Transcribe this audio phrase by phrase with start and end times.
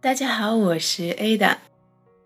[0.00, 1.56] 大家好，我是 Ada。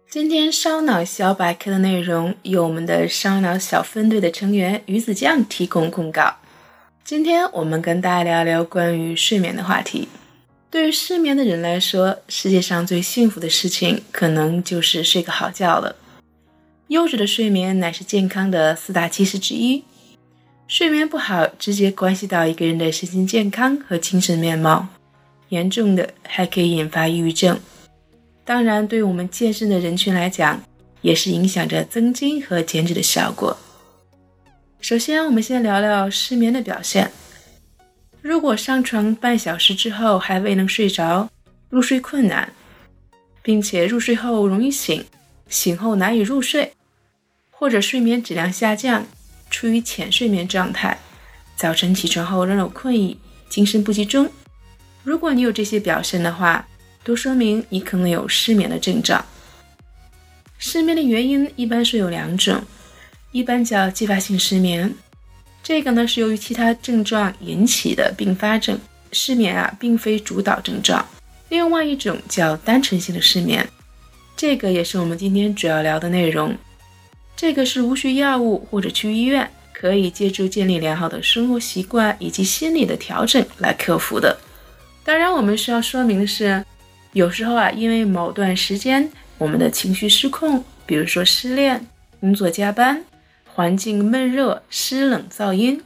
[0.06, 6.36] 今天烧脑小百科的内容由我们的烧脑小分队的成员鱼子酱提供公告。
[7.02, 10.06] 今天我们跟大家聊聊关于睡眠的话题。
[10.70, 15.96] 对于失眠的人来说，世界上最幸福的事情可能就是睡个好觉了。
[16.88, 19.82] 优质的睡眠乃是健康的四大基石之一。
[20.68, 24.88] 睡眠不好，直接关系到一个人的身心健康和精神面貌。
[25.52, 27.60] 严重的还可以引发抑郁症，
[28.42, 30.62] 当然，对我们健身的人群来讲，
[31.02, 33.54] 也是影响着增肌和减脂的效果。
[34.80, 37.12] 首先，我们先聊聊失眠的表现。
[38.22, 41.28] 如果上床半小时之后还未能睡着，
[41.68, 42.50] 入睡困难，
[43.42, 45.04] 并且入睡后容易醒，
[45.50, 46.72] 醒后难以入睡，
[47.50, 49.04] 或者睡眠质量下降，
[49.50, 50.96] 处于浅睡眠状态，
[51.56, 53.18] 早晨起床后仍有困意，
[53.50, 54.30] 精神不集中。
[55.04, 56.66] 如果你有这些表现的话，
[57.02, 59.24] 都说明你可能有失眠的症状。
[60.58, 62.62] 失眠的原因一般是有两种，
[63.32, 64.94] 一般叫继发性失眠，
[65.62, 68.78] 这个呢是由于其他症状引起的并发症，
[69.10, 71.04] 失眠啊并非主导症状。
[71.48, 73.68] 另外一种叫单纯性的失眠，
[74.36, 76.56] 这个也是我们今天主要聊的内容。
[77.34, 84.38] 这个是无需药物或者去医院，可以借助建立良好的生活习惯以及心理的调整来克服的。
[85.04, 86.64] 当然，我们需要说明的是，
[87.12, 91.86] 有时候啊，因为某段时间我们的情绪失控，比如说失恋、
[92.20, 93.04] 工作加班、
[93.44, 95.82] 环境闷热、湿冷、噪音、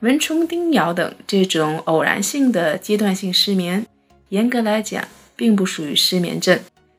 [0.00, 3.86] 蚊虫叮咬等这种偶然性的阶段性失眠，
[4.30, 6.58] 严格来讲，并不属于失眠症。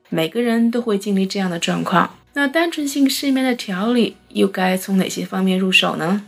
[0.10, 2.16] 每个人都会经历这样的状况。
[2.34, 6.24] 那单纯性失眠的调理又该从哪些方面入手呢？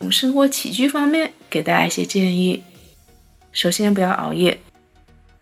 [0.00, 2.62] 从生活起居方面给大家一些建议。
[3.54, 4.60] 首先不要熬夜，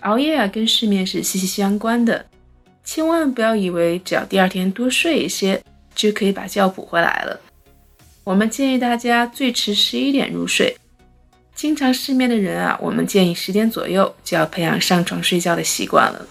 [0.00, 2.26] 熬夜啊跟失眠是息息相关的，
[2.84, 5.60] 千万不要以为只要第二天多睡一些
[5.94, 7.40] 就可以把觉补回来了。
[8.22, 10.76] 我们建议大家最迟十一点入睡。
[11.54, 16.26] 经常失眠的人啊，我们建议十点左右就要培养上床睡觉的习惯了。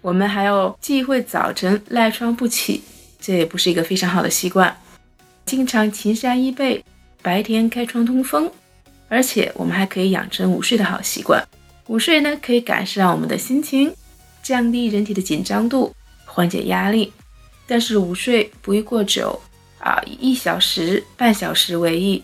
[0.00, 2.82] 我们还要忌讳早晨赖床不起，
[3.20, 4.76] 这也不是一个非常好的习惯。
[5.46, 6.84] 经常勤晒衣被，
[7.22, 8.50] 白天开窗通风。
[9.12, 11.46] 而且我们还可以养成午睡的好习惯。
[11.88, 13.94] 午睡呢，可以改善我们的心情，
[14.42, 17.12] 降低人体的紧张度，缓解压力。
[17.66, 19.38] 但是午睡不宜过久
[19.80, 22.22] 啊，以一小时、半小时为宜。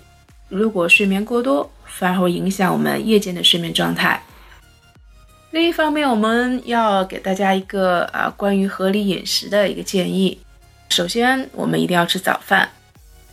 [0.48, 4.22] 如果睡眠过多，反而会影响我们夜间的睡眠状态。
[5.50, 10.41] 另一方面，我们要给大家一个啊关于合理饮食的一个建议。
[10.88, 12.66] 首先，我们一定要吃早饭。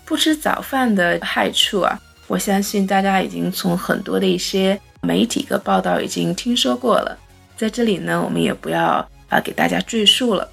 [0.04, 1.98] 不吃早饭的害处啊。
[2.28, 7.18] 我相信大家已经从很多的一些媒体和报道已经听说过了，
[7.56, 10.50] 在这里呢，我们也不要啊给大家赘述了。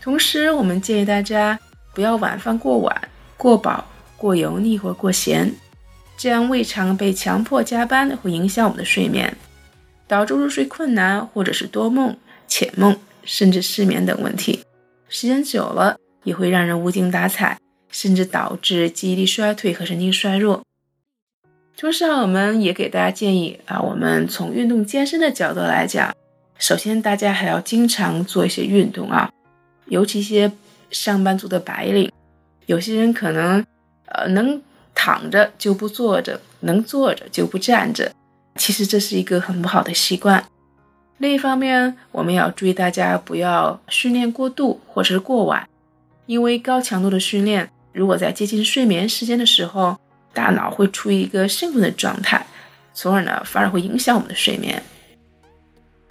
[0.00, 1.58] 同时，我们建议大家
[1.94, 3.84] 不要晚饭过晚、过饱、
[4.16, 5.52] 过油腻或过咸，
[6.16, 9.36] 这样胃肠被强迫加班会影响我们的睡眠，
[10.06, 14.64] 导致入睡困难，或者是多梦、浅梦，甚至失眠等问题。
[15.08, 17.58] 时间久了，也会让人无精打采，
[17.90, 20.62] 甚至导致记忆力衰退和神经衰弱。
[21.76, 26.14] 同时啊，我们也给大家建议啊，我们从运动健身的角度来讲，
[26.56, 29.32] 首先大家还要经常做一些运动啊，
[29.86, 30.52] 尤其一些
[30.90, 32.12] 上班族的白领，
[32.66, 33.64] 有些人可能
[34.06, 34.62] 呃能
[34.94, 38.12] 躺着就不坐着，能坐着就不站着，
[38.54, 40.44] 其实这是一个很不好的习惯。
[41.18, 45.68] 另一方面，我们要注意大家不要训练过度或者是过晚，
[46.26, 49.98] 因为高强度的训练，如果在接近睡眠时间的时候。
[50.32, 52.44] 大脑会处于一个兴奋的状态，
[52.94, 54.82] 从而呢反而会影响我们的睡眠。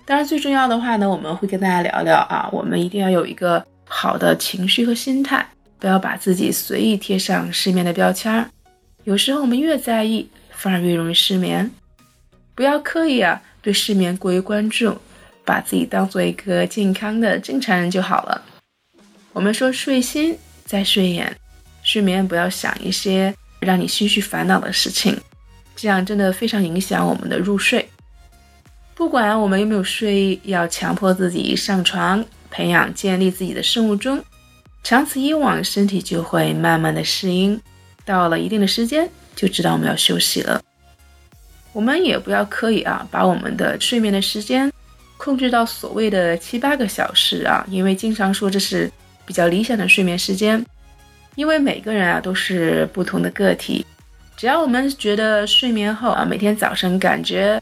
[0.05, 5.47] 当然，最重要的话呢，我们会跟大家聊聊啊，我们一定要有一个好的情绪和心态，
[5.79, 8.49] 不要把自己随意贴上失眠的标签儿。
[9.03, 11.71] 有时候我们越在意，反而越容易失眠。
[12.53, 14.97] 不要刻意啊对失眠过于关注，
[15.45, 18.43] 把自己当做一个健康的正常人就好了。
[19.33, 21.35] 我们说睡心在睡眼，
[21.83, 23.33] 睡眠不要想一些。
[23.61, 25.17] 让你心绪烦恼的事情，
[25.75, 27.87] 这样真的非常影响我们的入睡。
[28.95, 34.23] 不管我们有没有睡意，要强迫自己上床，培养建立自己的生物钟，
[34.83, 37.59] 长此以往，身体就会慢慢的适应。
[38.03, 40.61] 到了一定的时间，就知道我们要休息了。
[41.71, 44.71] 我们也不要刻意啊，把我们的睡眠的时间
[45.17, 48.91] 控制到所谓的七八个小时啊，因为经常说这是
[49.25, 50.65] 比较理想的睡眠时间。
[51.35, 53.85] 因为每个人啊都是不同的个体，
[54.35, 57.61] 只要我们觉得睡眠后啊每天早晨感觉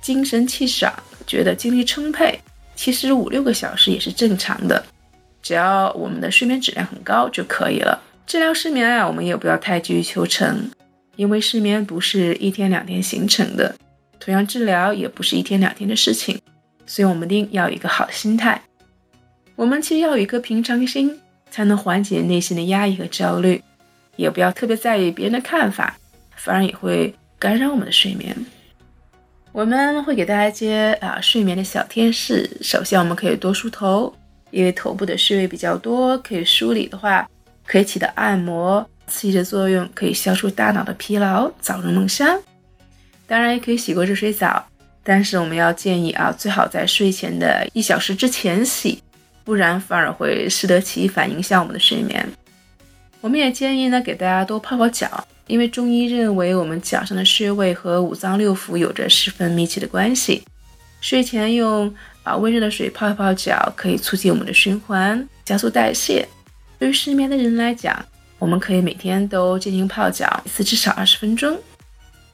[0.00, 0.92] 精神气爽，
[1.26, 2.38] 觉得精力充沛，
[2.74, 4.84] 其实五六个小时也是正常的，
[5.42, 8.02] 只要我们的睡眠质量很高就可以了。
[8.26, 10.70] 治疗失眠啊，我们也不要太急于求成，
[11.16, 13.74] 因为失眠不是一天两天形成的，
[14.18, 16.40] 同样治疗也不是一天两天的事情，
[16.86, 18.62] 所以我们一定要有一个好心态。
[19.54, 21.20] 我们其实要有一颗平常心，
[21.52, 23.62] 才能缓解内心的压抑和焦虑，
[24.16, 25.94] 也不要特别在意别人的看法，
[26.34, 28.34] 反而也会干扰我们的睡眠。
[29.52, 32.50] 我们会给大家一些啊睡眠的小贴士。
[32.62, 34.10] 首先，我们可以多梳头，
[34.50, 37.28] 因为头部的穴位比较多，可以梳理的话，
[37.66, 42.40] 可以起到按摩刺激的作用，可以消除大脑的疲劳，早入梦乡。
[43.26, 44.64] 当然，也可以洗过热水澡，
[45.02, 49.01] 但是我们要建议啊，最好在睡前的一小时之前洗，
[49.44, 52.28] 不然反而会适得其反，影响我们的睡眠。
[53.20, 55.26] 我们也建议呢，给大家多泡泡脚。
[55.48, 60.42] 因为中医认为，我们脚上的穴位和五脏六腑有着十分密切的关系。
[61.00, 61.92] 睡前用
[62.22, 66.26] 啊温热的水泡一泡脚，可以促进我们的循环，加速代谢。
[66.78, 68.02] 对于失眠的人来讲，
[68.38, 71.58] 我们可以每天都进行泡脚，一次至少二十分钟。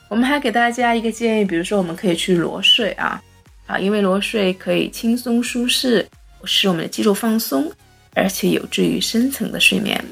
[0.09, 3.21] 我们还给大家一个建议，比如说我们可以去裸睡啊
[3.67, 6.07] 啊，因为裸睡可以轻松舒适，
[6.45, 7.71] 使我们的肌肉放松，
[8.15, 10.03] 而且有助于深层的睡眠。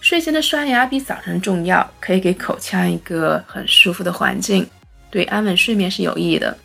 [0.00, 4.64] 睡前的刷牙比早晨重要，可以给口腔一个很舒服的环境，
[5.10, 6.56] 对安稳睡眠是有益的。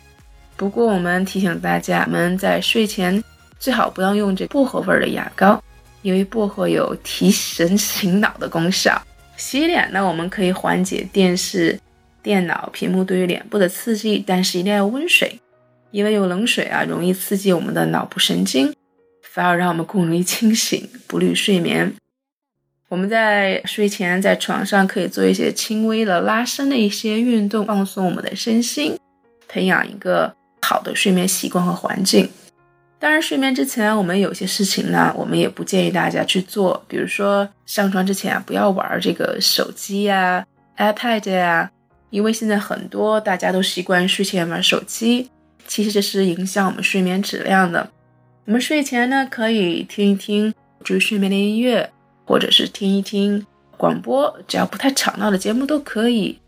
[0.56, 3.22] 不过，我们提醒大家，我们在睡前
[3.58, 5.60] 最好不要用这薄荷味的牙膏，
[6.02, 9.02] 因为薄荷有提神醒脑的功效。
[9.36, 11.76] 洗脸呢，我们可以缓解电视、
[12.22, 15.40] 电脑屏幕对于脸部的刺激，但是一定要温水，
[15.94, 18.74] 因为有冷水啊，容易刺激我们的脑部神经，
[19.22, 21.94] 反而让我们更容易清醒， 不利于睡眠。
[22.88, 28.98] 我们在睡前在床上可以做一些轻微的拉伸的一些运动，放松我们的身心，
[29.46, 32.28] 培养一个好的睡眠习惯和环境。
[32.98, 40.44] 当然，睡眠之前我们有些事情呢，我们也不建议大家去做，比如说上床之前啊，不要玩这个手机呀、
[40.76, 41.70] iPad 呀，
[42.10, 45.30] 因为现在很多大家都习惯睡前玩手机，
[45.66, 47.90] 其实这是影响我们睡眠质量的。
[48.44, 50.52] 我们睡前呢，可以听一听
[50.82, 51.90] 助睡眠的音乐。
[52.26, 53.46] 或者是听一听
[53.76, 56.38] 广播，只要不太吵闹的节目都可以。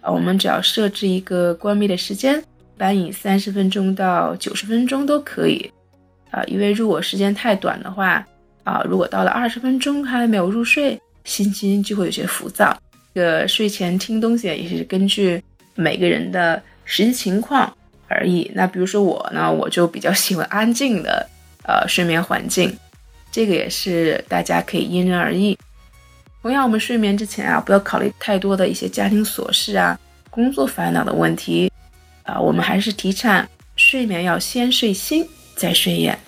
[0.00, 5.70] 啊，我们只要设置一个关闭的时间，一般以三十分钟到九十分钟都可以。
[6.30, 8.26] 啊，因为如果时间太短的话，
[8.64, 12.74] 啊，如果到了二十分钟还没有入睡，心情就会有些浮躁。
[13.14, 15.44] 这个睡前听东西也是根据
[15.74, 17.70] 每个人的实际情况
[18.08, 18.50] 而已。
[18.54, 21.28] 那比如说我呢，我就比较喜欢安静的
[21.64, 22.76] 呃睡眠环境。
[23.30, 25.56] 这个也是大家可以因人而异。
[26.40, 29.98] 同样，我们睡眠之前啊，不要考虑太多的一些家庭琐事啊、
[30.30, 31.70] 工作烦恼的问题
[32.22, 32.40] 啊。
[32.40, 33.46] 我们还是提倡
[33.76, 36.18] 睡眠要先睡心再睡眼。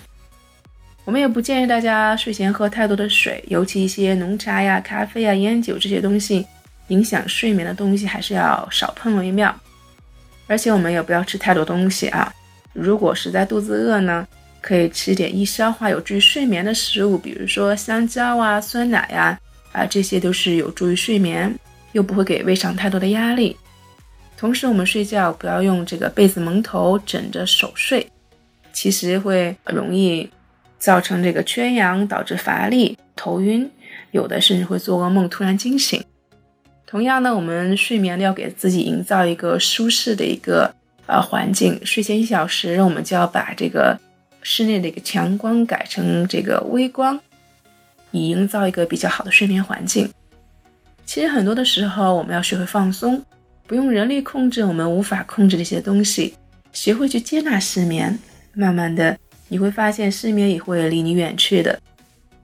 [1.07, 6.47] 我们也不建议大家睡前喝太多的水，尤其一些浓茶呀、咖啡呀、烟酒这些东西
[6.89, 9.53] 影响睡眠的东西，还是要少碰为妙。
[10.51, 12.33] 而且我们也不要吃太多东西啊。
[12.73, 14.27] 如果实在肚子饿呢？
[14.63, 19.39] 可以吃点易消化、有助于睡眠的食物，比如说香蕉啊、酸奶呀，
[19.73, 21.59] 啊，这些都是有助于睡眠，
[21.93, 23.57] 又不会给胃肠太多的压力。
[24.37, 28.07] 同时，我们睡觉不要用这个被子蒙头枕着手睡，
[28.71, 30.29] 其实会容易
[30.79, 33.71] 造成这个缺氧，导致乏力、头晕，
[34.11, 36.05] 有的甚至会做噩梦，突然惊醒。
[36.91, 40.75] 同样呢，我们睡眠要给自己营造一个舒适的一个
[41.07, 43.97] 呃环境，睡前一小时，我们就要把这个。
[44.43, 47.21] 室内的一个强光改成这个微光，
[48.11, 50.11] 以营造一个比较好的睡眠环境。
[51.05, 53.23] 其实很多的时候，我们要学会放松，
[53.67, 56.35] 不用人力控制我们无法控制的一些东西，
[56.73, 58.19] 学会去接纳失眠。
[58.55, 59.15] 慢慢的，
[59.49, 61.79] 你会发现失眠也会离你远去的。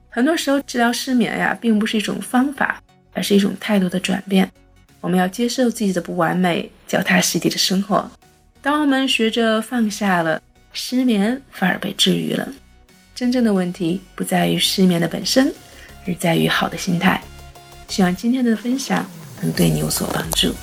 [0.07, 2.79] 很多时候，治疗失眠呀，并不是一种方法，
[3.17, 4.49] 而是一种态度的转变。
[5.01, 8.09] 我们要接受自己的不完美，脚踏实地的生活。
[8.61, 10.41] 当我们学着放下了。
[10.73, 12.47] 失眠反而被治愈了。
[13.15, 15.51] 真正的问题不在于失眠的本身，
[16.05, 17.19] 而在于好的心态。
[17.87, 19.03] 希望今天的分享
[19.41, 20.53] 能对你有所帮助。